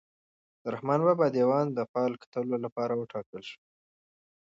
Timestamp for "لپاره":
2.65-2.93